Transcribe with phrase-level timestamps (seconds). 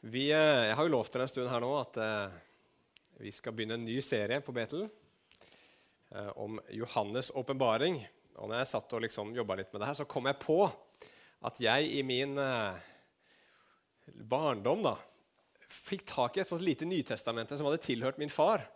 [0.00, 2.34] Vi, eh, jeg har jo lovt dere en stund her nå at eh,
[3.18, 7.98] vi skal begynne en ny serie på Betel eh, om Johannes' åpenbaring.
[8.38, 10.60] Og når jeg satt og liksom jobba litt med det her, så kom jeg på
[11.48, 12.78] at jeg i min eh,
[14.30, 14.94] barndom da,
[15.66, 18.68] fikk tak i et sånt lite Nytestamente som hadde tilhørt min far.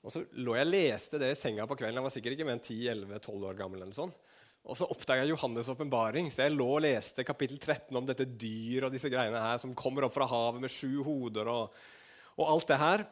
[0.00, 2.00] Og så lå jeg og leste det i senga på kvelden.
[2.00, 3.84] Jeg var sikkert ikke mer enn 10-11-12 år gammel.
[3.84, 4.16] eller sånn.
[4.62, 6.28] Og så oppdaga jeg Johannes' åpenbaring.
[6.30, 9.74] Så jeg lå og leste kapittel 13 om dette dyr og disse greiene her som
[9.74, 11.80] kommer opp fra havet med sju hoder og,
[12.38, 13.04] og alt det her.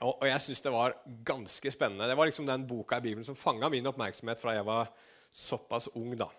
[0.00, 0.96] Og, og jeg syns det var
[1.28, 2.08] ganske spennende.
[2.08, 4.88] Det var liksom den boka i Bibelen som fanga min oppmerksomhet fra jeg var
[5.34, 6.16] såpass ung.
[6.16, 6.30] da.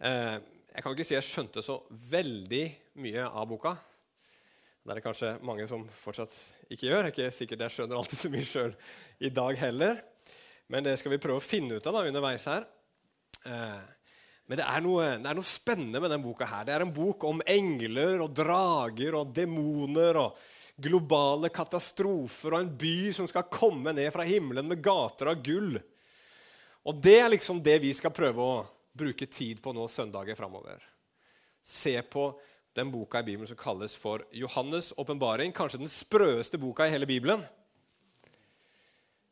[0.00, 2.64] Eh, jeg kan ikke si jeg skjønte så veldig
[3.02, 3.74] mye av boka.
[4.80, 6.32] Det er det kanskje mange som fortsatt
[6.72, 7.10] ikke gjør.
[7.10, 8.72] Ikke sikkert jeg skjønner alltid så mye sjøl
[9.20, 10.00] i dag heller.
[10.70, 12.66] Men det skal vi prøve å finne ut av da, underveis her.
[13.42, 13.80] Eh,
[14.50, 16.46] men det er, noe, det er, noe, spennende med denne boka.
[16.46, 16.64] her.
[16.66, 20.40] Det er en bok om engler og drager og demoner og
[20.80, 25.74] globale katastrofer og en by som skal komme ned fra himmelen med gater av gull.
[26.86, 28.62] Og det er liksom det vi skal prøve å
[28.96, 30.82] bruke tid på nå søndager framover.
[31.62, 32.30] Se på
[32.74, 35.52] den boka i Bibelen som kalles for Johannes' åpenbaring.
[35.52, 37.42] Kanskje den sprøeste boka i hele Bibelen.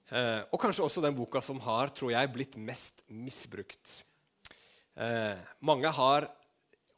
[0.09, 4.03] Eh, og kanskje også den boka som har tror jeg, blitt mest misbrukt.
[4.97, 6.31] Eh, mange har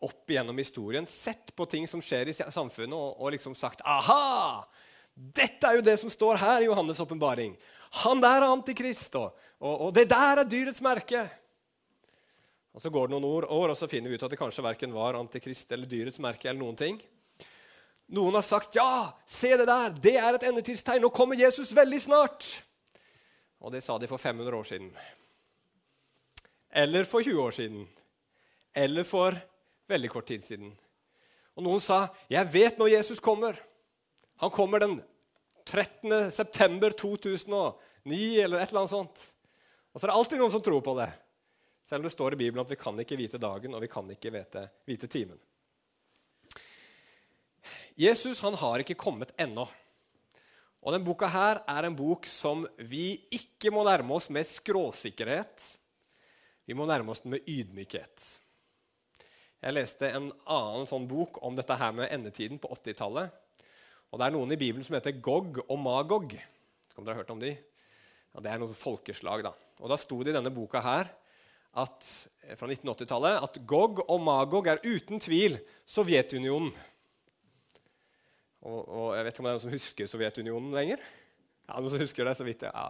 [0.00, 4.64] opp igjennom historien sett på ting som skjer i samfunnet, og, og liksom sagt Aha!
[5.11, 7.56] Dette er jo det som står her i Johannes' åpenbaring.
[8.06, 11.27] Han der er antikrist, og, og, og, det der er dyrets merke.
[12.70, 14.64] Og Så går det noen år, år, og så finner vi ut at det kanskje
[14.64, 16.48] verken var antikrist eller dyrets merke.
[16.48, 17.00] eller noen ting.
[18.14, 21.03] Noen har sagt ja, se det der, det er et endetidstegn.
[21.03, 22.47] Nå kommer Jesus veldig snart.
[23.61, 24.91] Og det sa de for 500 år siden.
[26.70, 27.89] Eller for 20 år siden.
[28.75, 29.36] Eller for
[29.91, 30.70] veldig kort tid siden.
[31.56, 33.61] Og noen sa, 'Jeg vet når Jesus kommer.'
[34.36, 35.03] Han kommer den
[35.64, 36.31] 13.
[36.31, 39.34] september 2009, eller et eller annet sånt.
[39.92, 41.12] Og så er det alltid noen som tror på det.
[41.84, 44.10] Selv om det står i Bibelen at vi kan ikke vite dagen, og vi kan
[44.10, 45.38] ikke vite, vite timen.
[47.94, 49.69] Jesus han har ikke kommet ennå.
[50.81, 55.65] Og denne boka her er en bok som vi ikke må nærme oss med skråsikkerhet.
[56.65, 58.25] Vi må nærme oss den med ydmykhet.
[59.61, 63.29] Jeg leste en annen sånn bok om dette her med endetiden på 80-tallet.
[64.11, 66.33] Og Det er noen i Bibelen som heter Gog og Magog.
[66.97, 67.53] Om dere har hørt om de?
[68.33, 69.45] Ja, det er noen folkeslag.
[69.45, 69.53] da.
[69.85, 71.12] Og Da sto det i denne boka her
[71.77, 72.09] at,
[72.57, 76.73] fra 1980-tallet at Gog og Magog er uten tvil Sovjetunionen.
[78.60, 81.04] Og, og, Jeg vet ikke om det er noen som husker Sovjetunionen lenger.
[81.69, 82.88] Ja, noen som husker det, så vidt, ja.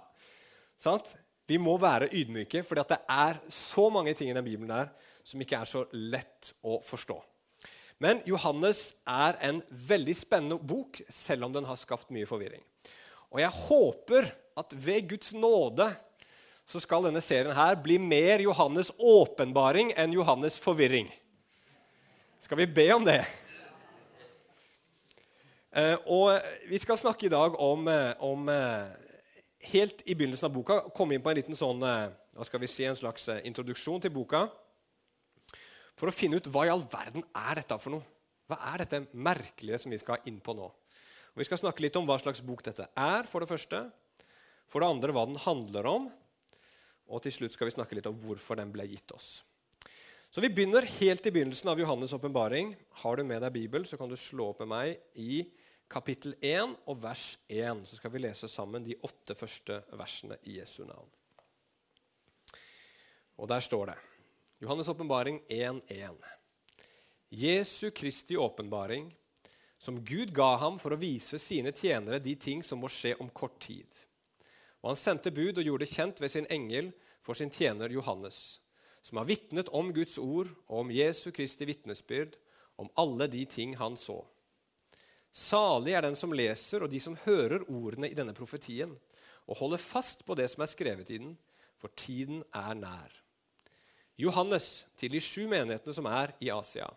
[0.80, 1.12] Sant?
[1.50, 4.92] Vi må være ydmyke, for det er så mange ting i den Bibelen der
[5.26, 7.18] som ikke er så lett å forstå.
[8.00, 12.62] Men Johannes er en veldig spennende bok, selv om den har skapt mye forvirring.
[13.30, 15.90] Og jeg håper at ved Guds nåde
[16.70, 21.10] så skal denne serien her bli mer Johannes' åpenbaring enn Johannes' forvirring.
[22.40, 23.20] Skal vi be om det?
[25.70, 28.88] Eh, og Vi skal snakke i dag om, eh, om, eh,
[29.62, 31.80] Helt i begynnelsen av boka komme inn på en liten sånn,
[32.34, 34.50] hva skal vi si, en slags introduksjon til boka.
[35.94, 38.02] For å finne ut hva i all verden er dette for noe.
[38.48, 40.64] Hva er dette merkelige som vi skal inn på nå?
[40.64, 43.92] Og vi skal snakke litt om hva slags bok dette er, for det første.
[44.66, 46.10] For det andre hva den handler om.
[47.10, 49.42] Og til slutt skal vi snakke litt om hvorfor den ble gitt oss.
[50.32, 52.76] Så Vi begynner helt i begynnelsen av Johannes' åpenbaring.
[53.02, 55.44] Har du med deg Bibel, så kan du slå opp med meg i
[55.90, 57.82] kapittel 1 og vers 1.
[57.86, 61.08] Så skal vi lese sammen de åtte første versene i Jesu navn.
[63.40, 63.98] Og der står det
[64.60, 66.20] Johannes' åpenbaring 1.1.
[67.30, 69.08] Jesu Kristi åpenbaring,
[69.78, 73.30] som Gud ga ham for å vise sine tjenere de ting som må skje om
[73.32, 73.86] kort tid.
[74.82, 76.90] Og han sendte bud og gjorde det kjent ved sin engel
[77.24, 78.60] for sin tjener Johannes,
[79.02, 82.36] som har vitnet om Guds ord og om Jesu Kristi vitnesbyrd,
[82.76, 84.20] om alle de ting han så.
[85.30, 88.96] Salig er den som leser, og de som hører ordene i denne profetien,
[89.46, 91.36] og holder fast på det som er skrevet i den,
[91.78, 93.14] for tiden er nær.
[94.20, 96.90] Johannes til de sju menighetene som er i Asia.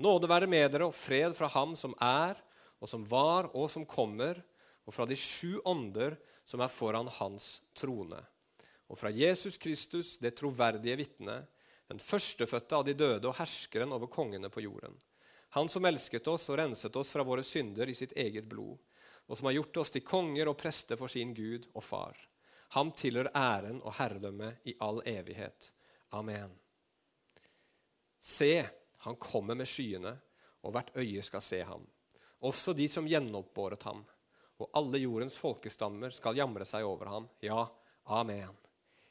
[0.00, 2.38] Nåde være med dere og fred fra Ham som er,
[2.80, 4.40] og som var, og som kommer,
[4.86, 6.16] og fra de sju ånder
[6.48, 8.22] som er foran Hans trone.
[8.88, 11.42] Og fra Jesus Kristus, det troverdige vitne,
[11.90, 14.96] den førstefødte av de døde og herskeren over kongene på jorden
[15.54, 18.78] han som elsket oss og renset oss fra våre synder i sitt eget blod,
[19.28, 22.16] og som har gjort oss til konger og prester for sin Gud og Far.
[22.72, 25.68] Ham tilhører æren og herredømme i all evighet.
[26.16, 26.54] Amen.
[28.16, 28.64] Se,
[29.04, 30.14] han kommer med skyene,
[30.64, 31.84] og hvert øye skal se ham.
[32.40, 34.00] Også de som gjenoppbåret ham.
[34.56, 37.28] Og alle jordens folkestammer skal jamre seg over ham.
[37.44, 37.66] Ja,
[38.08, 38.56] amen.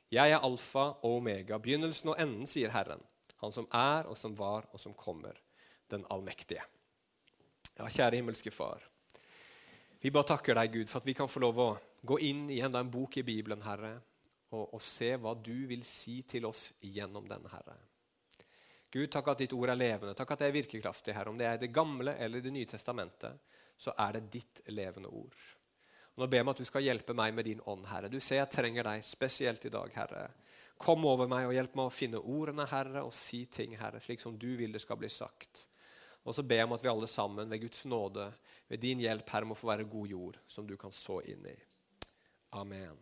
[0.10, 3.06] Jeg er alfa og omega, begynnelsen og enden, sier Herren.
[3.46, 5.38] Han som er, og som var, og som kommer.
[5.92, 6.64] Den allmektige.
[7.76, 8.84] Ja, kjære himmelske Far.
[10.02, 11.70] Vi bare takker deg, Gud, for at vi kan få lov å
[12.08, 13.94] gå inn i enda en bok i Bibelen, Herre,
[14.52, 17.78] og, og se hva du vil si til oss gjennom den, Herre.
[18.92, 21.32] Gud, takk at ditt ord er levende, takk at det er virkekraftig, Herre.
[21.32, 25.38] Om det er Det gamle eller Det nye testamentet, så er det ditt levende ord.
[26.16, 28.10] Og nå ber jeg om at du skal hjelpe meg med din ånd, Herre.
[28.12, 30.26] Du ser jeg trenger deg spesielt i dag, Herre.
[30.82, 34.20] Kom over meg og hjelp meg å finne ordene, Herre, og si ting, Herre, slik
[34.20, 35.68] som du vil det skal bli sagt.
[36.22, 38.28] Og så ber jeg om at vi alle sammen, ved Guds nåde,
[38.70, 41.56] ved din hjelp, Herre, må få være god jord som du kan så inn i.
[42.60, 43.00] Amen.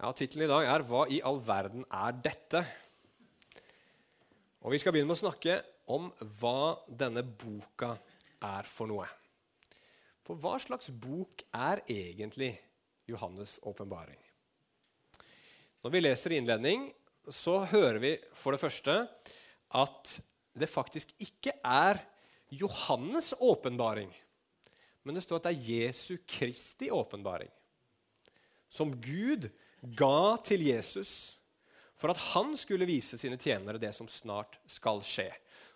[0.00, 2.66] Ja, Tittelen i dag er 'Hva i all verden er dette?'
[4.64, 7.98] Og Vi skal begynne med å snakke om hva denne boka
[8.42, 9.06] er for noe.
[10.24, 12.58] For hva slags bok er egentlig
[13.06, 14.18] Johannes' åpenbaring?
[15.84, 16.94] Når vi leser innledning,
[17.32, 18.96] så hører vi for det første
[19.74, 20.16] at
[20.54, 22.00] det faktisk ikke er
[22.54, 24.10] Johannes' åpenbaring,
[25.02, 27.50] men det står at det er Jesu Kristi åpenbaring.
[28.70, 29.48] Som Gud
[29.96, 31.36] ga til Jesus
[31.98, 35.30] for at han skulle vise sine tjenere det som snart skal skje.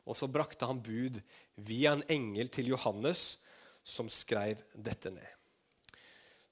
[0.09, 1.21] Og så brakte han bud
[1.69, 3.37] via en engel til Johannes,
[3.85, 5.29] som skrev dette ned.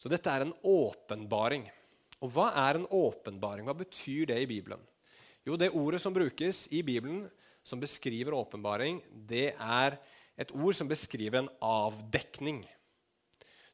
[0.00, 1.66] Så dette er en åpenbaring.
[2.24, 3.66] Og hva er en åpenbaring?
[3.68, 4.80] Hva betyr det i Bibelen?
[5.46, 7.26] Jo, det ordet som brukes i Bibelen
[7.66, 9.98] som beskriver åpenbaring, det er
[10.38, 12.64] et ord som beskriver en avdekning.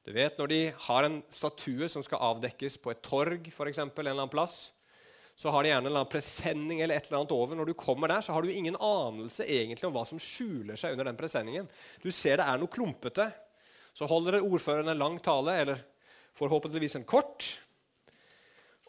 [0.02, 4.06] Du vet, Når de har en statue som skal avdekkes på et torg, for eksempel,
[4.06, 4.72] en eller annen plass,
[5.38, 7.56] så har de gjerne en eller annen presenning eller et eller annet over.
[7.56, 10.92] Når du kommer der, så har du ingen anelse egentlig om hva som skjuler seg
[10.92, 11.70] under den presenningen.
[12.02, 13.30] Du ser det er noe klumpete.
[13.94, 15.82] Så holder ordføreren en lang tale, eller
[16.36, 17.46] forhåpentligvis en kort.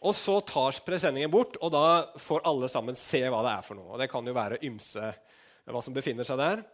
[0.04, 1.84] Og så tar presenningen bort, og da
[2.20, 3.94] får alle sammen se hva det er for noe.
[3.94, 5.12] Og Det kan jo være ymse
[5.64, 6.64] hva som befinner seg der.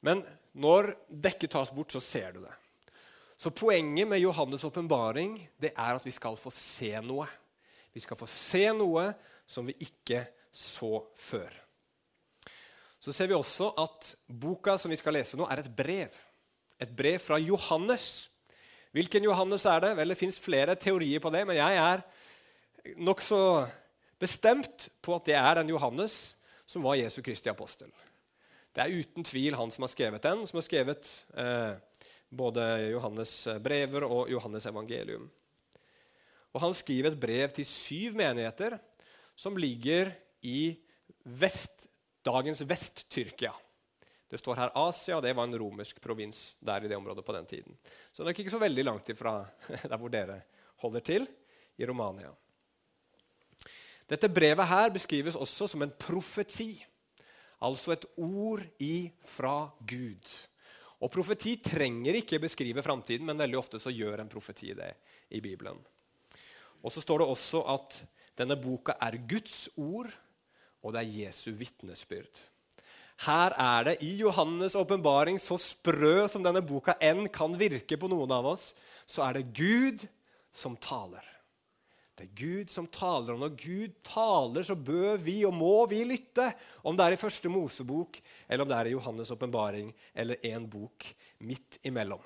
[0.00, 0.24] Men
[0.56, 2.54] når dekket tas bort, så ser du det.
[3.36, 7.26] Så poenget med Johannes' åpenbaring er at vi skal få se noe.
[7.92, 9.08] Vi skal få se noe
[9.46, 11.52] som vi ikke så før.
[13.02, 16.14] Så ser vi også at boka som vi skal lese nå, er et brev.
[16.78, 18.28] Et brev fra Johannes.
[18.92, 19.94] Hvilken Johannes er det?
[19.96, 22.02] Vel, Det fins flere teorier på det, men jeg er
[23.00, 23.66] nokså
[24.20, 26.36] bestemt på at det er den Johannes
[26.66, 27.90] som var Jesu Kristi apostel.
[28.72, 31.74] Det er uten tvil han som har skrevet den, som har skrevet eh,
[32.32, 33.34] både Johannes
[33.64, 35.26] brever og Johannes evangelium.
[36.52, 38.76] Og Han skriver et brev til syv menigheter
[39.36, 40.12] som ligger
[40.44, 40.76] i
[41.24, 41.88] vest,
[42.24, 43.52] dagens Vest-Tyrkia.
[44.32, 47.34] Det står her Asia, og det var en romersk provins der i det området på
[47.36, 47.74] den tiden.
[48.08, 49.34] Så det er ikke så veldig langt ifra
[49.90, 50.38] der hvor dere
[50.80, 51.26] holder til,
[51.76, 52.30] i Romania.
[54.08, 56.74] Dette brevet her beskrives også som en profeti.
[57.62, 60.32] Altså et ord ifra Gud.
[61.02, 64.92] Og Profeti trenger ikke beskrive framtiden, men veldig ofte så gjør en profeti det
[65.34, 65.80] i Bibelen.
[66.82, 68.00] Og så står det også at
[68.38, 70.08] denne boka er Guds ord,
[70.82, 72.46] og det er Jesu vitnesbyrd.
[73.22, 78.10] Her er det i Johannes' åpenbaring, så sprø som denne boka enn kan virke på
[78.10, 78.72] noen av oss,
[79.06, 80.06] så er det Gud
[80.52, 81.22] som taler.
[82.18, 86.02] Det er Gud som taler, og når Gud taler, så bør vi og må vi
[86.04, 86.50] lytte.
[86.84, 90.68] Om det er i første Mosebok, eller om det er i Johannes' åpenbaring, eller en
[90.70, 91.08] bok
[91.40, 92.22] midt imellom.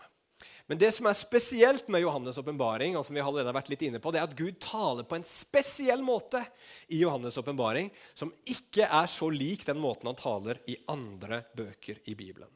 [0.67, 4.11] Men det som er spesielt med Johannes' åpenbaring, som vi har vært litt inne på,
[4.11, 6.43] det er at Gud taler på en spesiell måte
[6.91, 12.03] i Johannes' åpenbaring, som ikke er så lik den måten han taler i andre bøker
[12.11, 12.51] i Bibelen.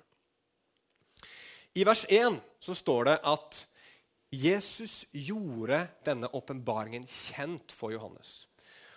[1.78, 3.64] I vers 1 så står det at
[4.34, 8.48] Jesus gjorde denne åpenbaringen kjent for Johannes.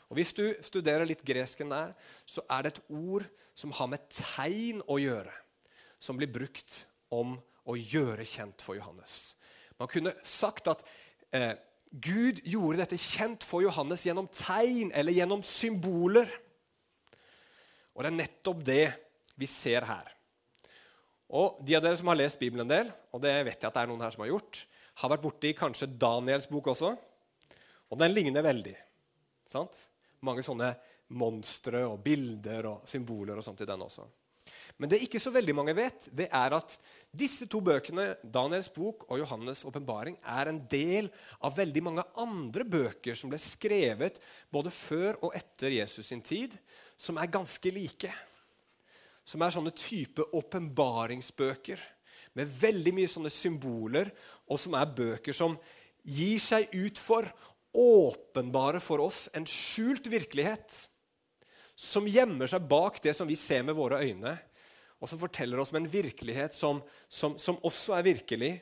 [0.09, 1.93] Og Hvis du studerer litt gresken der,
[2.25, 3.25] så er det et ord
[3.57, 5.33] som har med tegn å gjøre,
[6.01, 7.37] som blir brukt om
[7.69, 9.35] å gjøre kjent for Johannes.
[9.79, 10.83] Man kunne sagt at
[11.35, 11.53] eh,
[11.93, 16.29] Gud gjorde dette kjent for Johannes gjennom tegn eller gjennom symboler.
[17.93, 18.85] Og det er nettopp det
[19.39, 20.09] vi ser her.
[21.33, 23.75] Og De av dere som har lest Bibelen en del, og det vet jeg at
[23.75, 24.63] det er noen her som har gjort,
[25.01, 26.91] har vært borti kanskje Daniels bok også.
[27.89, 28.75] Og den ligner veldig.
[29.49, 29.77] Sant?
[30.25, 30.71] Mange sånne
[31.17, 34.05] monstre og bilder og symboler og sånt i den også.
[34.81, 36.75] Men det ikke så veldig mange vet, det er at
[37.13, 41.11] disse to bøkene, Daniels bok og Johannes' åpenbaring, er en del
[41.45, 44.17] av veldig mange andre bøker som ble skrevet
[44.53, 46.55] både før og etter Jesus sin tid,
[46.97, 48.09] som er ganske like.
[49.23, 51.83] Som er sånne type åpenbaringsbøker
[52.33, 54.09] med veldig mye sånne symboler,
[54.49, 55.55] og som er bøker som
[56.03, 57.29] gir seg ut for,
[57.73, 60.75] åpenbare for oss, en skjult virkelighet
[61.73, 64.35] som gjemmer seg bak det som vi ser med våre øyne,
[65.03, 66.79] og som forteller oss om en virkelighet som,
[67.11, 68.53] som, som også er virkelig,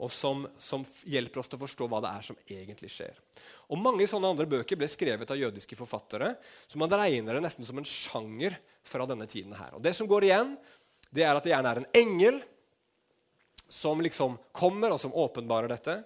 [0.00, 3.18] og som, som, hjelper oss til å forstå hva det er som egentlig skjer.
[3.68, 6.32] Og Mange sånne andre bøker ble skrevet av jødiske forfattere,
[6.66, 9.52] så man regner det nesten som en sjanger fra denne tiden.
[9.54, 9.76] her.
[9.76, 10.56] Og Det som går igjen,
[11.14, 12.40] det er at det gjerne er en engel
[13.68, 16.00] som liksom kommer, og som åpenbarer dette.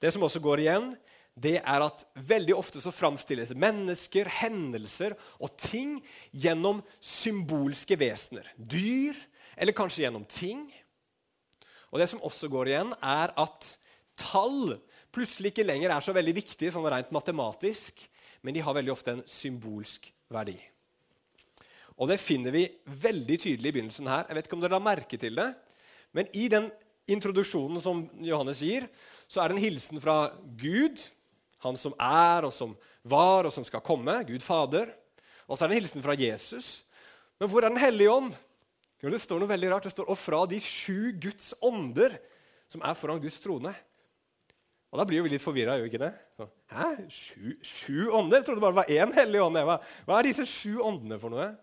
[0.00, 0.94] Det som også går igjen,
[1.34, 5.96] det er at veldig ofte så framstilles mennesker, hendelser og ting
[6.30, 8.46] gjennom symbolske vesener.
[8.56, 9.18] Dyr,
[9.58, 10.68] eller kanskje gjennom ting.
[11.90, 13.70] Og Det som også går igjen, er at
[14.18, 14.78] tall
[15.14, 18.02] plutselig ikke lenger er så veldig viktige sånn rent matematisk,
[18.42, 20.56] men de har veldig ofte en symbolsk verdi.
[21.98, 24.26] Og Det finner vi veldig tydelig i begynnelsen her.
[24.28, 25.50] Jeg vet ikke om dere har merke til det,
[26.14, 26.70] men i den
[27.10, 28.86] introduksjonen som Johannes gir,
[29.28, 30.98] så er det en hilsen fra Gud,
[31.64, 34.92] han som er, og som var, og som skal komme, Gud Fader.
[35.48, 36.84] Og så er det en hilsen fra Jesus.
[37.40, 38.32] Men hvor er Den hellige ånd?
[39.02, 39.84] Jo, det står noe veldig rart.
[39.84, 42.16] Det står 'og fra de sju Guds ånder'
[42.68, 43.74] som er foran Guds trone.
[44.92, 46.14] Og Da blir vi litt forvirra, gjør vi ikke det?
[46.70, 47.10] Hæ?
[47.10, 48.38] Sju, sju, ånder?
[48.38, 49.56] Jeg trodde bare det var én hellig ånd.
[49.56, 49.78] Eva.
[50.06, 51.56] Hva er disse sju åndene for noe?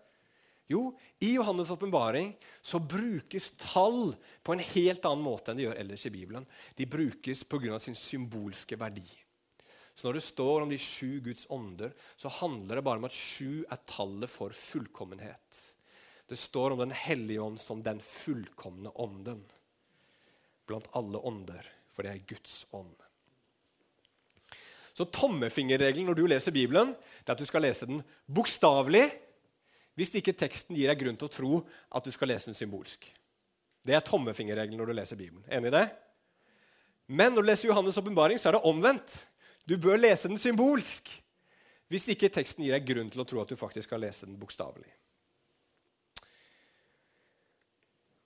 [0.68, 5.80] Jo, i Johannes' åpenbaring så brukes tall på en helt annen måte enn de gjør
[5.80, 6.46] ellers i Bibelen.
[6.76, 7.80] De brukes pga.
[7.80, 9.08] sin symbolske verdi.
[9.94, 13.16] Så når det står om de sju Guds ånder, så handler det bare om at
[13.16, 15.60] sju er tallet for fullkommenhet.
[16.28, 19.42] Det står om Den hellige ånd som den fullkomne ånden
[20.66, 22.94] blant alle ånder, for det er Guds ånd.
[24.92, 29.06] Så tommefingerregelen når du leser Bibelen, det er at du skal lese den bokstavelig
[29.98, 31.58] hvis ikke teksten gir deg grunn til å tro
[31.92, 33.04] at du skal lese den symbolsk.
[33.84, 35.44] Det er tommefingerregelen når du leser Bibelen.
[35.52, 35.84] Enig i det?
[37.12, 39.18] Men når du leser Johannes' åpenbaring, så er det omvendt.
[39.68, 41.10] Du bør lese den symbolsk
[41.92, 44.38] hvis ikke teksten gir deg grunn til å tro at du faktisk skal lese den
[44.40, 44.88] bokstavelig.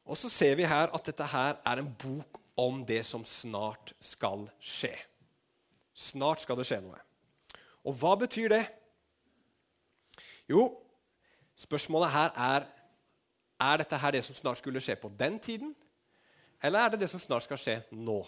[0.07, 3.91] Og så ser vi her at dette her er en bok om det som snart
[3.99, 4.95] skal skje.
[5.99, 7.01] Snart skal det skje noe.
[7.83, 8.63] Og hva betyr det?
[10.47, 10.69] Jo,
[11.59, 12.71] spørsmålet her er
[13.61, 15.75] er dette her det som snart skulle skje på den tiden,
[16.63, 18.19] eller er det det som snart skal skje nå?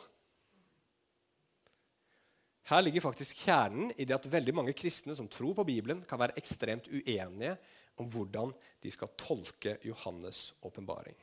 [2.68, 6.20] Her ligger faktisk kjernen i det at veldig mange kristne som tror på Bibelen, kan
[6.20, 7.54] være ekstremt uenige
[7.98, 8.52] om hvordan
[8.84, 11.16] de skal tolke Johannes' åpenbaring.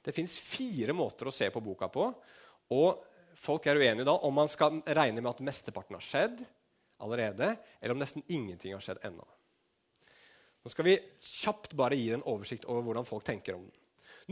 [0.00, 2.06] Det fins fire måter å se på boka på.
[2.76, 3.02] Og
[3.36, 6.40] folk er uenige da om man skal regne med at mesteparten har skjedd
[7.00, 9.26] allerede, eller om nesten ingenting har skjedd ennå.
[10.60, 13.76] Nå skal vi kjapt bare gi en oversikt over hvordan folk tenker om den.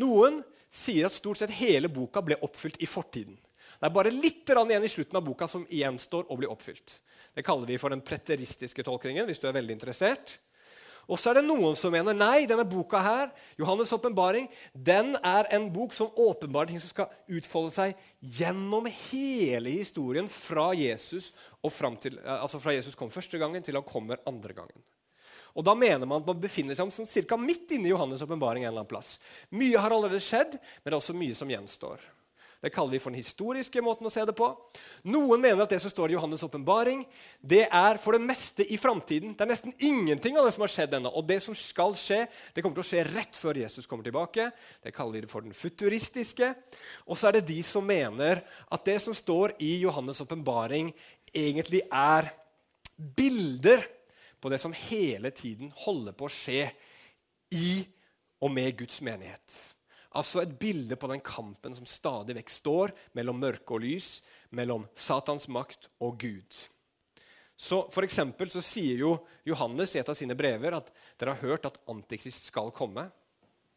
[0.05, 3.39] Noen sier at stort sett hele boka ble oppfylt i fortiden.
[3.79, 6.99] Det er bare litt igjen i slutten av boka som gjenstår å bli oppfylt.
[7.35, 9.27] Det kaller vi for den preteristiske tolkningen.
[9.27, 10.39] hvis du er veldig interessert.
[11.09, 15.49] Og så er det noen som mener nei, denne boka her, Johannes' åpenbaring, den er
[15.57, 21.31] en bok som åpenbarer ting som skal utfolde seg gjennom hele historien fra Jesus,
[22.03, 24.85] til, altså fra Jesus kom første gangen, til han kommer andre gangen.
[25.57, 28.69] Og Da mener man at man befinner seg sånn cirka midt inne i Johannes' åpenbaring.
[29.51, 32.05] Mye har allerede skjedd, men det er også mye som gjenstår.
[32.59, 34.49] Det kaller vi for den historiske måten å se det på.
[35.07, 37.05] Noen mener at det som står i Johannes' åpenbaring,
[37.39, 39.37] det er for det meste i framtiden.
[39.39, 41.13] Det er nesten ingenting av det som har skjedd ennå.
[41.15, 42.25] Og det som skal skje,
[42.55, 44.49] det kommer til å skje rett før Jesus kommer tilbake.
[44.83, 46.51] Det kaller vi det for den futuristiske.
[47.07, 50.91] Og så er det de som mener at det som står i Johannes' åpenbaring,
[51.31, 52.33] egentlig er
[52.99, 53.87] bilder
[54.43, 56.67] på det som hele tiden holder på å skje
[57.55, 57.85] i
[58.43, 59.78] og med Guds menighet.
[60.17, 64.23] Altså et bilde på den kampen som stadig vekk står mellom mørke og lys,
[64.57, 66.63] mellom Satans makt og Gud.
[67.59, 71.67] Så for så sier jo Johannes i et av sine brever at dere har hørt
[71.67, 73.09] at Antikrist skal komme.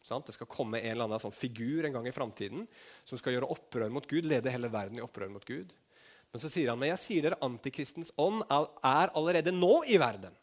[0.05, 0.27] Sant?
[0.27, 2.67] Det skal komme en eller annen sånn figur en gang i framtiden
[3.03, 5.73] som skal gjøre opprør mot Gud, lede hele verden i opprør mot Gud.
[6.31, 10.33] Men så sier han men jeg sier dere antikristens ånd er allerede nå i verden.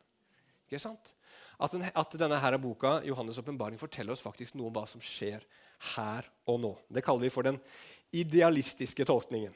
[0.68, 1.14] Ikke sant?
[1.58, 5.02] At, den, at denne her boka, Johannes' åpenbaring forteller oss faktisk noe om hva som
[5.02, 5.42] skjer
[5.96, 6.74] her og nå.
[6.86, 7.58] Det kaller vi for den
[8.14, 9.54] idealistiske tolkningen.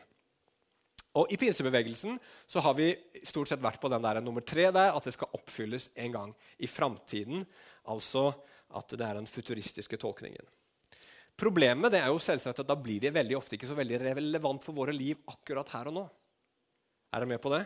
[1.21, 2.17] Og I pinsebevegelsen
[2.49, 2.89] så har vi
[3.23, 6.33] stort sett vært på den der nummer tre der, at det skal oppfylles en gang
[6.57, 7.45] i framtiden.
[7.93, 8.31] Altså
[8.73, 10.47] at det er den futuristiske tolkningen.
[11.39, 14.65] Problemet det er jo selvsagt at da blir det veldig ofte ikke så veldig relevant
[14.65, 16.05] for våre liv akkurat her og nå.
[17.13, 17.63] Er dere med på det?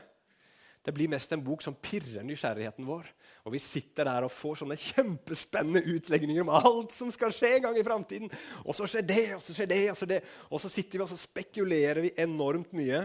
[0.86, 3.08] Det blir mest en bok som pirrer nysgjerrigheten vår.
[3.46, 7.64] Og vi sitter der og får sånne kjempespennende utlegninger om alt som skal skje en
[7.64, 8.30] gang i framtiden.
[8.62, 10.20] Og så skjer det, og så skjer det, og så det.
[10.46, 13.02] Og så sitter vi og så spekulerer vi enormt mye.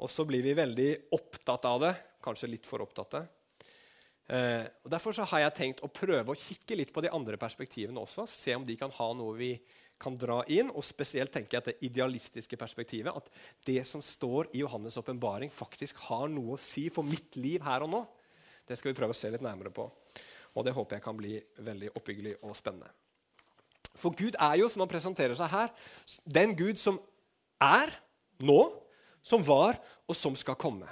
[0.00, 1.92] Og så blir vi veldig opptatt av det.
[2.24, 3.26] Kanskje litt for opptatte.
[4.32, 7.36] Eh, og Derfor så har jeg tenkt å prøve å kikke litt på de andre
[7.40, 8.24] perspektivene også.
[8.24, 9.52] Se om de kan ha noe vi
[10.00, 10.70] kan dra inn.
[10.74, 13.14] Og spesielt tenker jeg at det idealistiske perspektivet.
[13.14, 13.30] At
[13.66, 17.86] det som står i Johannes' åpenbaring, faktisk har noe å si for mitt liv her
[17.86, 18.02] og nå.
[18.66, 19.88] Det skal vi prøve å se litt nærmere på.
[20.56, 22.90] Og det håper jeg kan bli veldig oppbyggelig og spennende.
[23.96, 25.72] For Gud er jo, som han presenterer seg her,
[26.24, 26.98] den Gud som
[27.62, 27.92] er
[28.44, 28.60] nå,
[29.24, 30.88] som var, og som skal komme.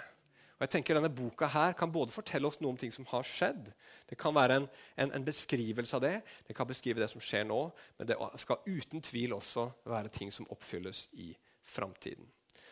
[0.55, 3.27] Og jeg tenker Denne boka her kan både fortelle oss noe om ting som har
[3.27, 3.73] skjedd.
[4.11, 4.69] Det kan være en,
[5.01, 6.15] en, en beskrivelse av det,
[6.47, 7.61] det kan beskrive det som skjer nå,
[7.99, 11.33] men det skal uten tvil også være ting som oppfylles i
[11.65, 12.29] framtiden.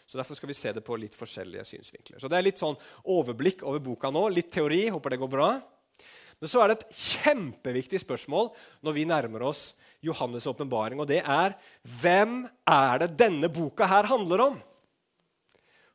[0.06, 2.20] Så Derfor skal vi se det på litt forskjellige synsvinkler.
[2.20, 2.76] Så Det er litt sånn
[3.08, 4.26] overblikk over boka nå.
[4.28, 4.82] Litt teori.
[4.92, 5.46] Håper det går bra.
[6.42, 8.50] Men så er det et kjempeviktig spørsmål
[8.84, 9.70] når vi nærmer oss
[10.02, 11.54] Johannes' åpenbaring, og det er
[12.00, 14.56] hvem er det denne boka her handler om?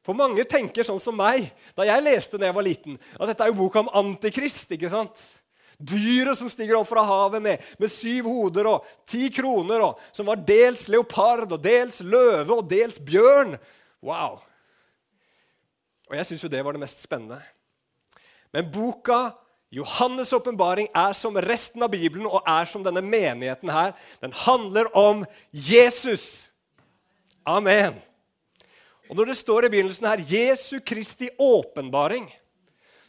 [0.08, 3.44] For mange tenker sånn som meg da jeg leste da jeg var liten, at dette
[3.44, 4.72] er jo boka om Antikrist.
[4.72, 5.20] ikke sant?
[5.78, 10.30] Dyret som stiger opp fra havet med, med syv hoder og ti kroner, og, som
[10.32, 13.58] var dels leopard og dels løve og dels bjørn.
[14.00, 14.40] Wow!
[16.08, 17.42] Og jeg syns jo det var det mest spennende.
[18.56, 19.36] Men boka
[19.76, 23.92] Johannes' åpenbaring er som resten av Bibelen og er som denne menigheten her.
[24.24, 26.48] Den handler om Jesus.
[27.44, 28.00] Amen.
[29.10, 32.32] Og Når det står i begynnelsen her 'Jesu Kristi åpenbaring',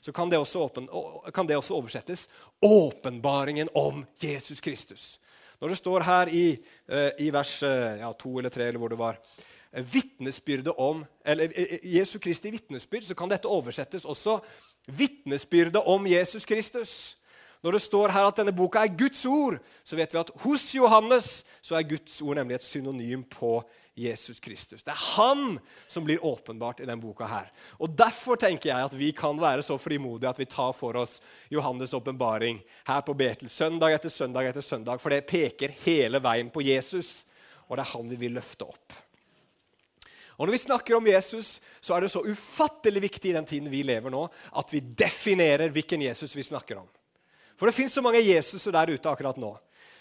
[0.00, 0.88] så kan det åpen,
[1.34, 2.28] kan det også oversettes
[2.62, 5.18] 'åpenbaringen om Jesus Kristus'.
[5.60, 8.88] Når det står her i, eh, i vers eh, ja, to eller tre, eller hvor
[8.88, 9.18] det var
[9.72, 14.38] vitnesbyrdet om eller eh, eh, Jesu Kristi vitnesbyrd, så kan dette oversettes også
[14.86, 17.16] vitnesbyrdet om Jesus Kristus.
[17.62, 20.74] Når det står her at denne boka er Guds ord, så vet vi at hos
[20.74, 23.58] Johannes så er Guds ord nemlig et synonym på
[23.98, 24.82] Jesus Kristus.
[24.82, 27.26] Det er han som blir åpenbart i denne boka.
[27.26, 27.50] her.
[27.78, 31.20] Og Derfor tenker jeg at vi kan være så frimodige at vi tar for oss
[31.50, 36.50] Johannes' åpenbaring her på Betel søndag etter søndag etter søndag, for det peker hele veien
[36.50, 37.26] på Jesus,
[37.68, 38.92] og det er han vi vil løfte opp.
[40.38, 43.70] Og Når vi snakker om Jesus, så er det så ufattelig viktig i den tiden
[43.70, 46.86] vi lever nå, at vi definerer hvilken Jesus vi snakker om.
[47.58, 49.56] For det fins så mange Jesuser der ute akkurat nå.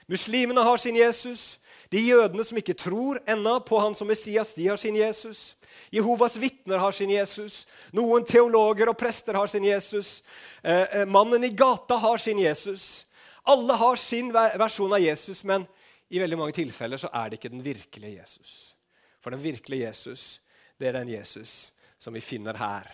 [0.07, 1.57] Muslimene har sin Jesus.
[1.89, 5.55] De jødene som ikke tror ennå på han som Messias, de har sin Jesus.
[5.93, 7.65] Jehovas vitner har sin Jesus.
[7.95, 10.21] Noen teologer og prester har sin Jesus.
[10.63, 13.05] Eh, eh, mannen i gata har sin Jesus.
[13.47, 15.63] Alle har sin versjon av Jesus, men
[16.11, 18.75] i veldig mange tilfeller så er det ikke den virkelige Jesus.
[19.23, 20.41] For den virkelige Jesus,
[20.79, 22.89] det er den Jesus som vi finner her.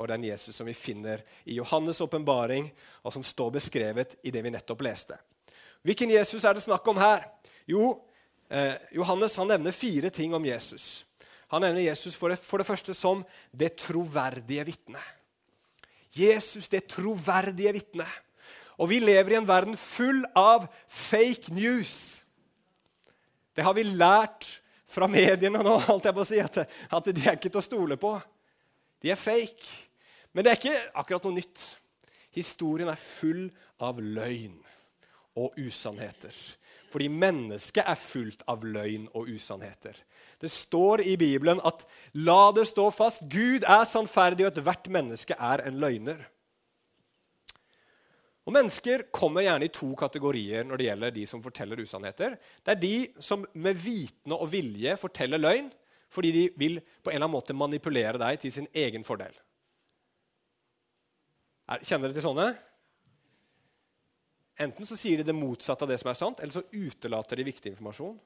[0.00, 2.70] Og den Jesus som vi finner i Johannes' åpenbaring,
[3.04, 5.18] og som står beskrevet i det vi nettopp leste.
[5.84, 7.26] Hvilken Jesus er det snakk om her?
[7.68, 8.00] Jo,
[8.52, 11.06] eh, Johannes han nevner fire ting om Jesus.
[11.52, 15.08] Han nevner Jesus for det, for det første som det troverdige vitnet.
[16.12, 18.08] Jesus, det troverdige vitnet.
[18.80, 22.24] Og vi lever i en verden full av fake news.
[23.52, 24.48] Det har vi lært
[24.88, 27.64] fra mediene nå alt jeg på å si, at, at de er ikke til å
[27.64, 28.16] stole på.
[29.02, 29.68] De er fake.
[30.32, 31.62] Men det er ikke akkurat noe nytt.
[32.32, 33.44] Historien er full
[33.82, 34.56] av løgn
[35.36, 36.32] og usannheter.
[36.92, 39.96] Fordi mennesket er fullt av løgn og usannheter.
[40.42, 43.28] Det står i Bibelen at 'la det stå fast'.
[43.28, 46.26] Gud er sannferdig, og ethvert menneske er en løgner.
[48.42, 52.34] Og Mennesker kommer gjerne i to kategorier når det gjelder de som forteller usannheter.
[52.66, 55.70] Det er de som med vitende og vilje forteller løgn
[56.12, 59.32] fordi de vil på en eller annen måte manipulere deg til sin egen fordel.
[61.80, 62.50] Kjenner dere til sånne?
[64.60, 67.48] Enten så sier de det motsatte av det som er sant, eller så utelater de
[67.48, 68.18] viktig informasjon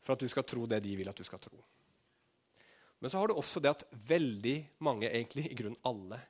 [0.00, 1.60] for at du skal tro det de vil at du skal tro.
[3.00, 6.20] Men så har du også det at veldig mange, egentlig i grunnen alle,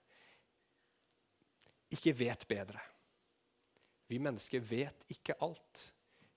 [1.90, 2.82] ikke vet bedre.
[4.10, 5.86] Vi mennesker vet ikke alt.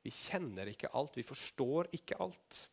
[0.05, 1.17] Vi kjenner ikke alt.
[1.17, 2.63] Vi forstår ikke alt.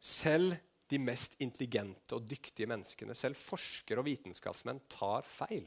[0.00, 0.56] Selv
[0.88, 5.66] de mest intelligente og dyktige menneskene, selv forskere og vitenskapsmenn, tar feil.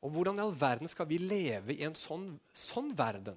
[0.00, 3.36] Og hvordan i all verden skal vi leve i en sånn, sånn verden?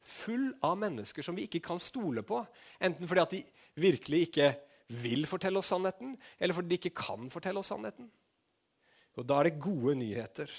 [0.00, 2.40] Full av mennesker som vi ikke kan stole på.
[2.82, 3.42] Enten fordi at de
[3.84, 4.48] virkelig ikke
[5.00, 8.08] vil fortelle oss sannheten, eller fordi de ikke kan fortelle oss sannheten.
[9.18, 10.50] Og da er det gode nyheter.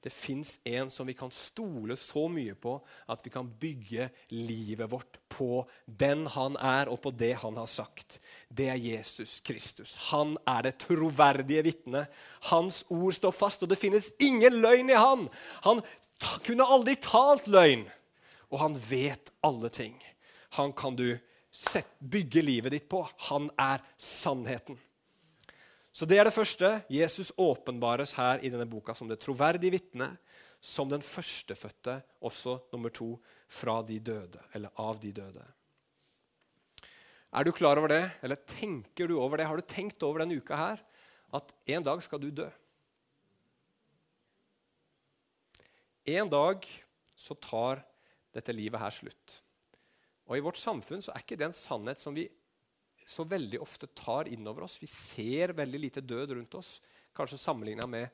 [0.00, 2.78] Det fins en som vi kan stole så mye på
[3.12, 7.68] at vi kan bygge livet vårt på den han er, og på det han har
[7.68, 8.16] sagt.
[8.48, 9.94] Det er Jesus Kristus.
[10.08, 12.08] Han er det troverdige vitnet.
[12.48, 15.28] Hans ord står fast, og det finnes ingen løgn i han.
[15.68, 15.84] Han
[16.46, 17.84] kunne aldri talt løgn,
[18.48, 19.98] og han vet alle ting.
[20.56, 21.18] Han kan du
[21.98, 23.04] bygge livet ditt på.
[23.28, 24.80] Han er sannheten.
[25.92, 26.68] Så det er det første.
[26.92, 30.12] Jesus åpenbares her i denne boka som det troverdige vitne,
[30.60, 33.14] som den førstefødte, også nummer to,
[33.50, 35.42] fra de døde, eller av de døde.
[37.30, 39.46] Er du klar over det, eller tenker du over det?
[39.46, 40.82] Har du tenkt over denne uka her
[41.34, 42.48] at en dag skal du dø?
[46.10, 46.66] En dag
[47.14, 47.84] så tar
[48.34, 49.40] dette livet her slutt.
[50.26, 52.28] Og I vårt samfunn så er ikke det en sannhet som vi
[53.06, 54.78] så veldig ofte tar inn over oss.
[54.82, 56.78] Vi ser veldig lite død rundt oss,
[57.16, 58.08] kanskje sammenligna med,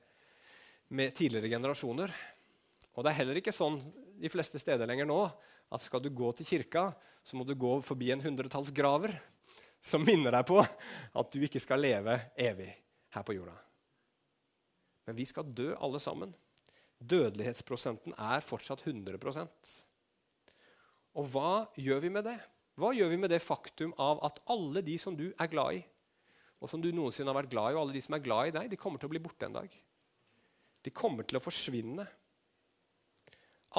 [0.88, 2.14] med, tidligere generasjoner.
[2.94, 3.78] Og det er heller ikke sånn
[4.16, 6.88] de fleste steder lenger nå at skal du gå til kirka,
[7.22, 9.16] så må du gå forbi en hundretalls graver
[9.82, 12.70] som minner deg på at du ikke skal leve evig
[13.14, 13.54] her på jorda.
[15.06, 16.32] Men vi skal dø alle sammen.
[16.98, 19.74] Dødelighetsprosenten er fortsatt 100%
[21.20, 22.38] Og hva gjør vi med det?
[22.76, 25.82] Hva gjør vi med det faktum av at alle de som du er glad i,
[26.60, 28.54] og som du noensinne har vært glad i, og alle de som er glad i
[28.56, 29.76] deg, de kommer til å bli borte en dag?
[30.84, 32.04] De kommer til å forsvinne.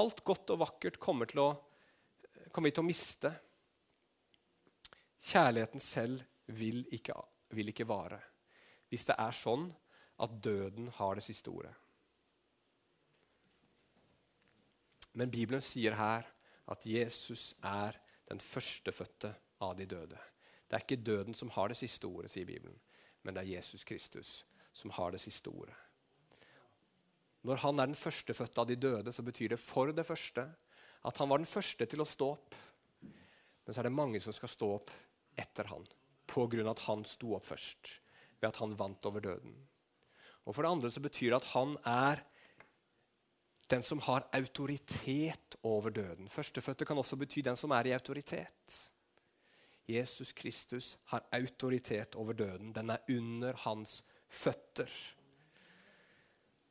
[0.02, 1.50] Alt godt og vakkert kommer, til å,
[2.54, 3.32] kommer vi til å miste.
[5.28, 6.26] Kjærligheten selv
[6.58, 7.16] vil ikke,
[7.58, 8.22] vil ikke vare
[8.88, 9.66] hvis det er sånn
[10.24, 11.74] at døden har det siste ordet.
[15.18, 16.28] Men Bibelen sier her
[16.72, 17.98] at Jesus er
[18.28, 20.20] den førstefødte av de døde.
[20.68, 22.76] Det er ikke døden som har det siste ordet, sier Bibelen,
[23.24, 24.42] men det er Jesus Kristus
[24.76, 25.76] som har det siste ordet.
[27.48, 30.44] Når han er den førstefødte av de døde, så betyr det for det første
[31.08, 32.56] at han var den første til å stå opp.
[33.02, 34.92] Men så er det mange som skal stå opp
[35.38, 35.86] etter han,
[36.38, 37.94] av at han sto opp først,
[38.42, 39.54] ved at han vant over døden.
[40.48, 42.24] Og For det andre så betyr det at han er
[43.68, 46.30] den som har autoritet over døden.
[46.30, 48.78] Førstefødte kan også bety den som er i autoritet.
[49.88, 52.74] Jesus Kristus har autoritet over døden.
[52.76, 54.92] Den er under hans føtter.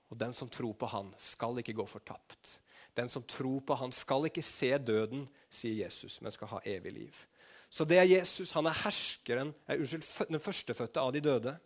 [0.08, 2.60] Og den som tror på han, skal ikke gå fortapt.
[2.96, 6.92] Den som tror på han, skal ikke se døden, sier Jesus, men skal ha evig
[6.92, 7.24] liv.
[7.70, 8.52] Så det er Jesus.
[8.56, 11.56] Han er herskeren, er, unnskyld, den førstefødte av de døde.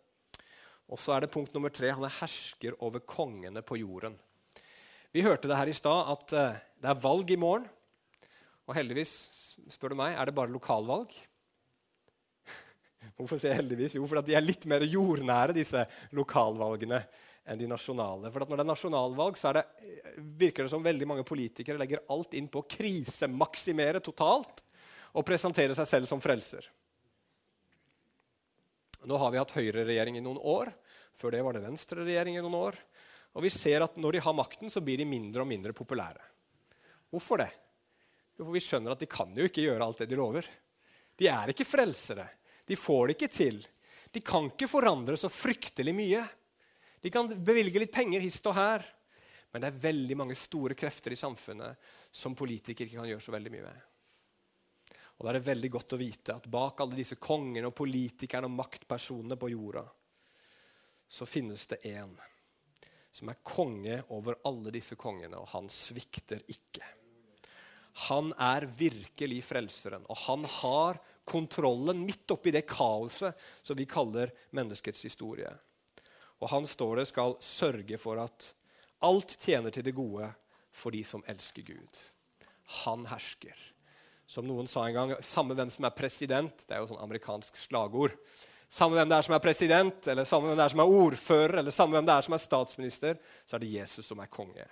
[0.90, 1.92] Og så er det punkt nummer tre.
[1.92, 4.16] Han er hersker over kongene på jorden.
[5.10, 7.66] Vi hørte det her i stad at uh, det er valg i morgen.
[8.70, 9.12] Og heldigvis,
[9.74, 11.10] spør du meg, er det bare lokalvalg.
[13.18, 13.96] Hvorfor sier jeg heldigvis?
[13.98, 15.82] Jo, fordi de er litt mer jordnære, disse
[16.14, 17.00] lokalvalgene,
[17.50, 18.30] enn de nasjonale.
[18.30, 21.80] For når det er nasjonalvalg, så er det, eh, virker det som veldig mange politikere
[21.80, 24.62] legger alt inn på å krisemaksimere totalt
[25.10, 26.70] og presentere seg selv som frelser.
[29.10, 30.70] Nå har vi hatt høyreregjering i noen år.
[31.18, 32.78] Før det var det venstreregjering i noen år.
[33.36, 36.22] Og vi ser at når de har makten, så blir de mindre og mindre populære.
[37.10, 37.50] Hvorfor det?
[38.38, 40.46] Jo, for vi skjønner at de kan jo ikke gjøre alt det de lover.
[41.18, 42.26] De er ikke frelsere.
[42.66, 43.60] De får det ikke til.
[44.10, 46.24] De kan ikke forandre så fryktelig mye.
[47.00, 48.86] De kan bevilge litt penger hist og her.
[49.50, 53.34] Men det er veldig mange store krefter i samfunnet som politikere ikke kan gjøre så
[53.34, 53.86] veldig mye med.
[55.20, 58.48] Og Da er det veldig godt å vite at bak alle disse kongene og politikerne
[58.48, 59.82] og maktpersonene på jorda,
[61.10, 62.14] så finnes det én
[63.10, 66.84] som er konge over alle disse kongene, og han svikter ikke.
[68.08, 74.32] Han er virkelig frelseren, og han har kontrollen midt oppi det kaoset som vi kaller
[74.56, 75.50] menneskets historie.
[76.40, 78.52] Og han står det skal sørge for at
[79.04, 80.30] alt tjener til det gode
[80.72, 82.00] for de som elsker Gud.
[82.84, 83.56] Han hersker.
[84.30, 87.56] Som noen sa en gang, samme hvem som er president Det er jo sånn amerikansk
[87.58, 88.14] slagord.
[88.70, 91.56] Samme hvem det er som er president, eller samme hvem det er som er ordfører,
[91.58, 94.66] eller samme hvem det er som er statsminister, så er det Jesus som er konge.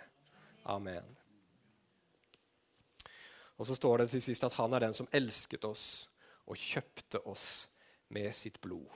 [0.70, 1.16] Amen.
[3.58, 6.06] Og så står det til sist at han er den som elsket oss
[6.46, 7.66] og kjøpte oss
[8.14, 8.86] med sitt blod.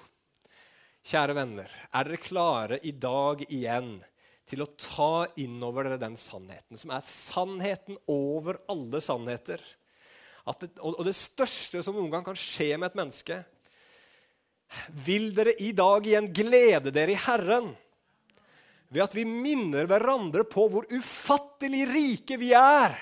[1.02, 3.96] Kjære venner, er dere klare i dag igjen
[4.46, 9.58] til å ta innover dere den sannheten, som er sannheten over alle sannheter?
[10.60, 13.40] Det, og det største som noen gang kan skje med et menneske,
[15.04, 17.72] vil dere i dag igjen glede dere i Herren
[18.92, 22.98] ved at vi minner hverandre på hvor ufattelig rike vi er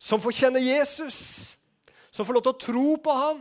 [0.00, 1.18] som får kjenne Jesus,
[2.10, 3.40] som får lov til å tro på ham.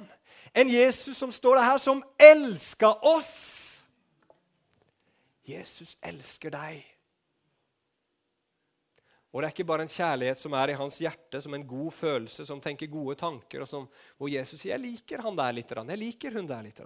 [0.52, 3.84] En Jesus som står her, som elska oss.
[5.48, 6.82] Jesus elsker deg.
[9.30, 11.94] Og det er ikke bare en kjærlighet som er i hans hjerte, som en god
[11.94, 13.86] følelse, som tenker gode tanker, og som,
[14.18, 16.82] hvor Jesus sier 'Jeg liker han der litt', 'Jeg liker hun der litt'.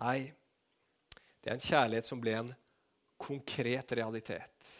[0.00, 0.32] Nei,
[1.42, 2.50] det er en kjærlighet som ble en
[3.20, 4.72] konkret realitet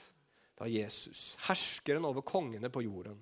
[0.59, 3.19] da Jesus, herskeren over kongene på jorden,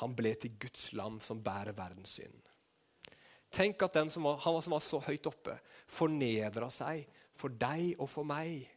[0.00, 2.36] han ble til Guds lam som bærer verdens synd.
[3.50, 5.56] Tenk at den som var, han som var så høyt oppe,
[5.90, 8.68] fornedra seg for deg og for meg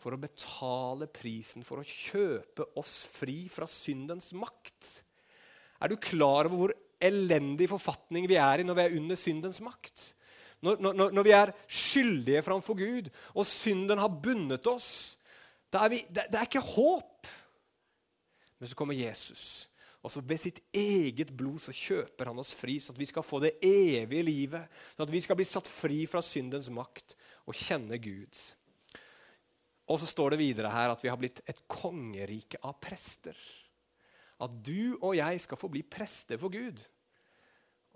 [0.00, 4.90] for å betale prisen for å kjøpe oss fri fra syndens makt.
[5.80, 9.60] Er du klar over hvor elendig forfatning vi er i når vi er under syndens
[9.64, 10.10] makt?
[10.60, 15.16] Når, når, når vi er skyldige framfor Gud, og synden har bundet oss,
[15.72, 17.28] er vi, det, er ikke håp.
[18.60, 19.70] Men så kommer Jesus.
[20.00, 23.24] Og så Ved sitt eget blod så kjøper han oss fri, så at vi skal
[23.24, 24.80] få det evige livet.
[24.96, 27.16] Så at vi skal bli satt fri fra syndens makt
[27.48, 28.50] og kjenne Guds.
[29.90, 33.36] Og så står det videre her at vi har blitt et kongerike av prester.
[34.40, 36.80] At du og jeg skal få bli prester for Gud.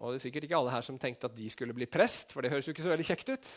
[0.01, 2.43] Og det er sikkert ikke alle her som tenkte at de skulle bli prest, for
[2.43, 3.53] det høres jo ikke så veldig kjekt ut.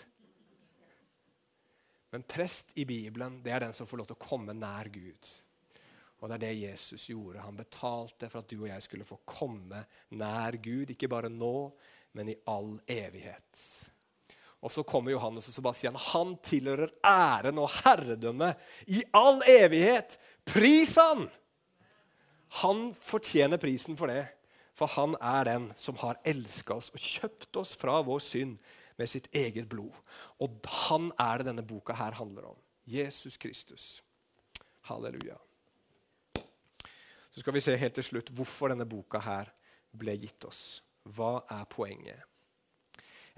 [2.14, 5.32] Men prest i Bibelen det er den som får lov til å komme nær Gud.
[6.18, 7.44] Og det er det Jesus gjorde.
[7.44, 9.84] Han betalte for at du og jeg skulle få komme
[10.18, 11.70] nær Gud, ikke bare nå,
[12.18, 13.62] men i all evighet.
[14.66, 18.54] Og så kommer Johannes og sier han, tilhører æren og herredømme
[18.90, 20.18] i all evighet.
[20.48, 21.28] Pris han!
[22.64, 24.24] Han fortjener prisen for det.
[24.78, 28.60] For han er den som har elska oss og kjøpt oss fra vår synd
[28.98, 29.96] med sitt eget blod.
[30.42, 32.60] Og han er det denne boka her handler om.
[32.86, 34.04] Jesus Kristus.
[34.88, 35.38] Halleluja.
[37.34, 39.50] Så skal vi se helt til slutt hvorfor denne boka her
[39.98, 40.82] ble gitt oss.
[41.06, 42.24] Hva er poenget?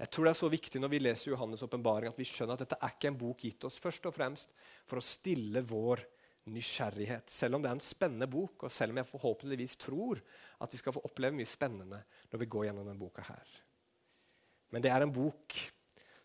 [0.00, 2.62] Jeg tror det er så viktig når vi leser Johannes' åpenbaring, at vi skjønner at
[2.64, 4.54] dette er ikke en bok gitt oss først og fremst
[4.88, 6.00] for å stille vår
[6.48, 7.30] nysgjerrighet.
[7.30, 10.20] Selv om det er en spennende bok, og selv om jeg forhåpentligvis tror
[10.60, 12.00] at vi skal få oppleve mye spennende
[12.30, 13.54] når vi går gjennom denne boka her.
[14.70, 15.56] Men det er en bok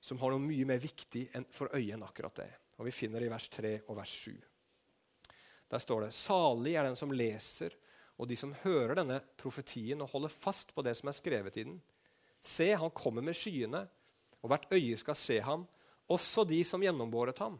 [0.06, 2.51] som har noe mye mer viktig for øyet enn akkurat det.
[2.78, 4.36] Og Vi finner det i vers 3 og vers 7.
[5.71, 7.73] Der står det Salig er den som leser,
[8.15, 11.65] og de som hører denne profetien og holder fast på det som er skrevet i
[11.67, 11.80] den
[12.45, 13.88] Se, han kommer med skyene,
[14.43, 15.63] og hvert øye skal se ham,
[16.06, 17.56] også de som gjennombåret ham.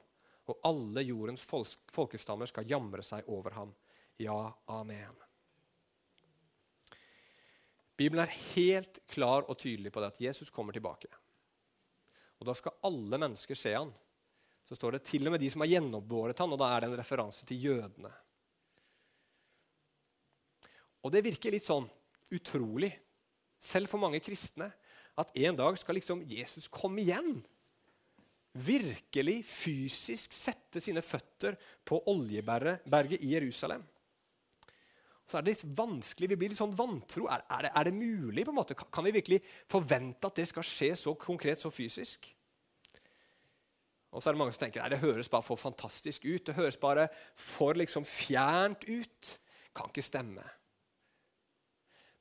[0.45, 3.71] Og alle jordens folkestammer skal jamre seg over ham.
[4.21, 5.15] Ja, amen.
[7.95, 11.10] Bibelen er helt klar og tydelig på det at Jesus kommer tilbake.
[12.39, 13.93] Og Da skal alle mennesker se han.
[14.65, 16.89] Så står det til og med de som har gjennombåret han, og da er det
[16.89, 18.12] en referanse til jødene.
[21.05, 21.86] Og det virker litt sånn
[22.34, 22.89] utrolig
[23.62, 24.71] selv for mange kristne,
[25.15, 27.45] at en dag skal liksom Jesus komme igjen.
[28.55, 33.83] Virkelig fysisk sette sine føtter på Oljeberget i Jerusalem.
[35.25, 37.25] Så er det litt vanskelig, Vi blir litt sånn vantro.
[37.27, 38.45] Er, er, det, er det, mulig?
[38.45, 38.77] på en måte?
[38.77, 42.29] Kan vi virkelig forvente at det skal skje så konkret, så fysisk?
[44.15, 46.45] Og så er det mange som tenker nei, det høres bare for fantastisk ut.
[46.45, 49.33] Det høres bare for liksom fjernt ut.
[49.75, 50.45] Kan ikke stemme.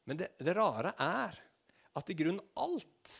[0.09, 1.39] Men det, det rare er
[1.95, 3.13] at i grunnen alt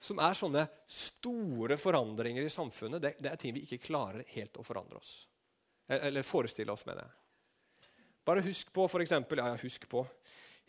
[0.00, 4.56] som er sånne store forandringer i samfunnet, det, det er ting vi ikke klarer helt
[4.56, 5.26] å forandre oss.
[5.90, 7.06] Eller forestille oss med det.
[8.24, 10.04] Bare husk på for eksempel, ja, husk på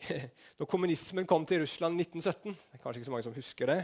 [0.58, 3.70] Når kommunismen kom til Russland i 1917 det er Kanskje ikke så mange som husker
[3.70, 3.80] det.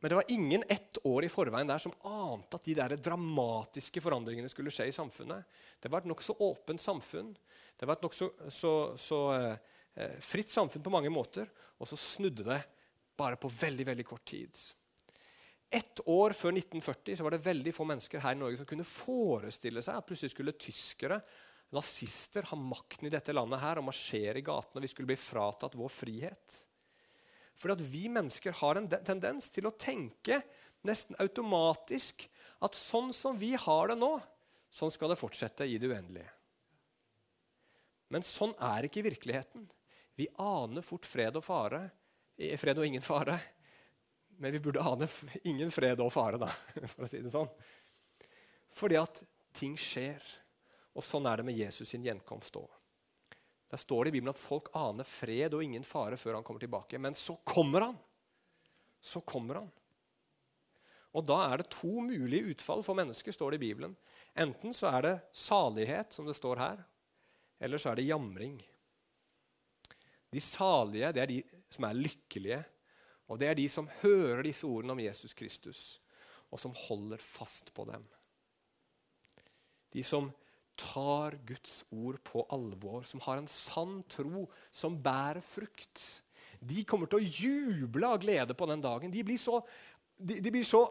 [0.00, 4.00] Men det var ingen ett år i forveien der som ante at de der dramatiske
[4.04, 5.44] forandringene skulle skje i samfunnet.
[5.82, 7.32] Det var et nokså åpent samfunn.
[7.76, 9.75] Det var et nokså så, så, eh,
[10.20, 11.48] fritt samfunn på mange måter.
[11.80, 12.60] Og så snudde det
[13.16, 14.60] bare på veldig, veldig kort tid.
[15.70, 18.86] Ett år før 1940 så var det veldig få mennesker her i Norge som kunne
[18.86, 21.18] forestille seg at plutselig skulle tyskere,
[21.74, 25.74] nazister, ha makten i dette landet her og marsjere i gatene, vi skulle bli fratatt
[25.74, 26.60] vår frihet.
[27.58, 30.38] Fordi at vi mennesker har en tendens til å tenke
[30.86, 32.28] nesten automatisk
[32.62, 34.12] at sånn som vi har det nå,
[34.70, 36.30] sånn skal det fortsette i det uendelige.
[38.14, 39.66] Men sånn er ikke virkeligheten.
[40.16, 41.82] Vi aner fort fred og fare.
[42.56, 43.36] Fred og ingen fare.
[44.40, 45.08] Men vi burde ane
[45.48, 46.48] ingen fred og fare, da,
[46.92, 47.48] for å si det sånn.
[48.76, 49.22] Fordi at
[49.56, 50.20] ting skjer.
[50.96, 52.68] Og sånn er det med Jesus sin gjenkomst òg.
[53.68, 56.62] Der står det i Bibelen at folk aner fred og ingen fare før han kommer
[56.62, 57.00] tilbake.
[57.02, 57.98] Men så kommer han!
[59.00, 59.72] Så kommer han.
[61.16, 63.96] Og da er det to mulige utfall for mennesker, står det i Bibelen.
[64.36, 66.82] Enten så er det salighet, som det står her,
[67.60, 68.58] eller så er det jamring.
[70.32, 72.62] De salige det er de som er lykkelige,
[73.26, 75.80] og det er de som hører disse ordene om Jesus Kristus,
[76.50, 78.04] og som holder fast på dem.
[79.94, 80.30] De som
[80.76, 86.04] tar Guds ord på alvor, som har en sann tro, som bærer frukt.
[86.60, 89.12] De kommer til å juble av glede på den dagen.
[89.12, 89.58] De blir så,
[90.16, 90.84] de, de blir så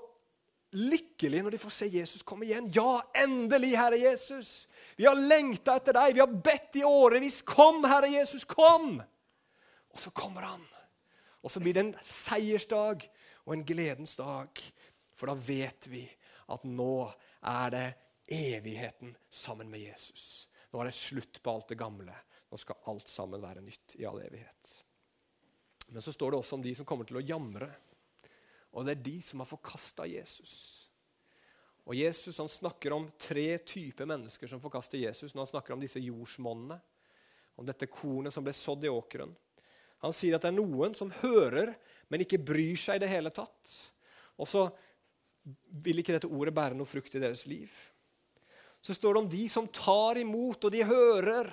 [0.75, 2.67] lykkelige når de får se Jesus komme igjen.
[2.75, 4.65] Ja, endelig, Herre Jesus!
[4.97, 6.15] Vi har lengta etter deg.
[6.17, 7.41] Vi har bedt i årevis.
[7.47, 8.97] Kom, Herre Jesus, kom!
[9.95, 10.65] Og så kommer han.
[11.45, 13.05] Og så blir det en seiersdag
[13.45, 14.59] og en gledens dag.
[15.15, 16.03] For da vet vi
[16.51, 17.07] at nå
[17.47, 17.85] er det
[18.35, 20.49] evigheten sammen med Jesus.
[20.73, 22.15] Nå er det slutt på alt det gamle.
[22.51, 24.73] Nå skal alt sammen være nytt i all evighet.
[25.87, 27.69] Men så står det også om de som kommer til å jamre.
[28.75, 30.89] Og det er de som har forkasta Jesus.
[31.85, 35.83] Og Jesus han snakker om tre typer mennesker som forkaster Jesus når han snakker om
[35.83, 36.79] disse jordsmonnene.
[37.55, 39.31] Om dette kornet som ble sådd i åkeren.
[40.03, 41.73] Han sier at det er noen som hører,
[42.11, 43.75] men ikke bryr seg i det hele tatt.
[44.41, 44.67] Og så
[45.85, 47.71] vil ikke dette ordet bære noe frukt i deres liv.
[48.81, 51.49] Så står det om de som tar imot, og de hører.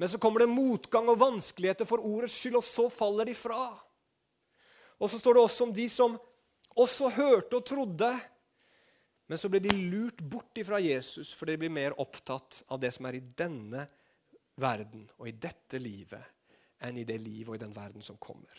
[0.00, 3.66] Men så kommer det motgang og vanskeligheter for ordets skyld, og så faller de fra.
[5.02, 6.16] Og så står det også om de som
[6.78, 8.12] også hørte og trodde,
[9.28, 12.90] men så ble de lurt bort ifra Jesus, for de blir mer opptatt av det
[12.92, 13.86] som er i denne
[14.60, 16.20] verden og i dette livet,
[16.82, 18.58] enn i det livet og i den verden som kommer.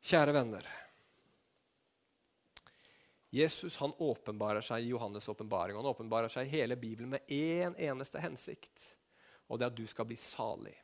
[0.00, 0.66] Kjære venner.
[3.30, 5.76] Jesus han åpenbarer seg i Johannes' åpenbaring.
[5.76, 8.96] Han åpenbarer seg i hele Bibelen med én en eneste hensikt,
[9.46, 10.74] og det er at du skal bli salig.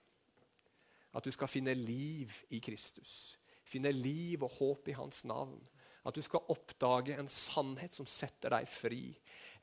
[1.17, 3.39] At du skal finne liv i Kristus.
[3.67, 5.59] Finne liv og håp i hans navn.
[6.07, 9.03] At du skal oppdage en sannhet som setter deg fri.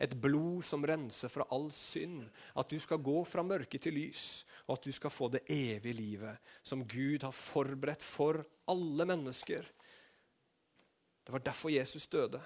[0.02, 2.26] Et blod som renser fra all synd.
[2.60, 5.96] At du skal gå fra mørke til lys, og at du skal få det evige
[5.96, 9.64] livet som Gud har forberedt for alle mennesker.
[11.24, 12.42] Det var derfor Jesus døde.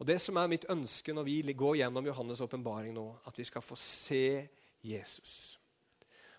[0.00, 3.44] Og Det som er mitt ønske når vi går gjennom Johannes' åpenbaring nå, at vi
[3.44, 4.48] skal få se
[4.80, 5.59] Jesus.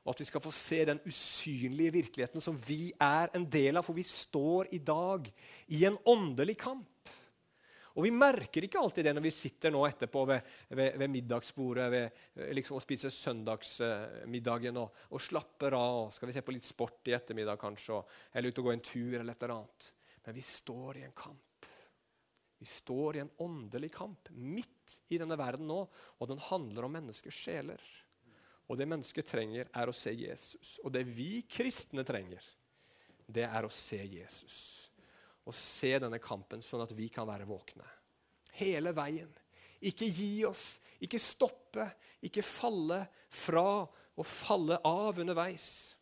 [0.01, 3.85] Og at vi skal få se den usynlige virkeligheten som vi er en del av.
[3.85, 5.27] For vi står i dag
[5.69, 6.87] i en åndelig kamp.
[7.91, 11.87] Og vi merker ikke alltid det når vi sitter nå etterpå ved, ved, ved middagsbordet
[11.91, 12.19] ved,
[12.55, 15.97] liksom, og spiser søndagsmiddagen og, og, slapper av.
[16.05, 17.99] og Skal vi se på litt sport i ettermiddag kanskje,
[18.31, 19.89] eller ut og gå en tur eller et eller annet.
[20.25, 21.67] Men vi står i en kamp.
[22.61, 25.81] Vi står i en åndelig kamp midt i denne verden nå,
[26.21, 27.81] og den handler om menneskers sjeler.
[28.71, 30.77] Og det mennesket trenger, er å se Jesus.
[30.85, 32.45] Og det vi kristne trenger,
[33.27, 34.57] det er å se Jesus.
[35.43, 37.83] Og se denne kampen sånn at vi kan være våkne.
[38.55, 39.31] Hele veien.
[39.83, 41.89] Ikke gi oss, ikke stoppe,
[42.23, 45.97] ikke falle fra og falle av underveis.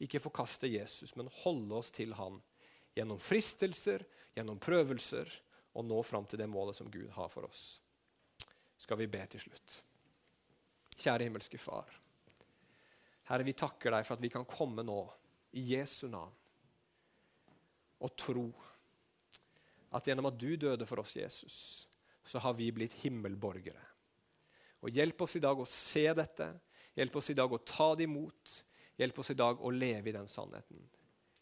[0.00, 2.38] Ikke forkaste Jesus, men holde oss til han
[2.96, 5.28] gjennom fristelser, gjennom prøvelser
[5.74, 7.66] og nå fram til det målet som Gud har for oss.
[8.80, 9.82] Skal vi be til slutt.
[10.94, 12.03] Kjære himmelske Far.
[13.30, 15.00] Herre, vi takker deg for at vi kan komme nå
[15.56, 16.34] i Jesu navn
[18.04, 18.48] og tro
[19.94, 21.56] at gjennom at du døde for oss, Jesus,
[22.24, 23.80] så har vi blitt himmelborgere.
[24.84, 26.48] Og Hjelp oss i dag å se dette,
[26.98, 28.56] hjelp oss i dag å ta det imot,
[29.00, 30.82] hjelp oss i dag å leve i den sannheten.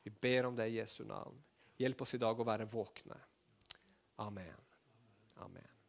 [0.05, 1.41] Vi ber om det i Jesu navn.
[1.81, 3.19] Hjelp oss i dag å være våkne.
[4.23, 4.61] Amen.
[5.43, 5.82] Amen.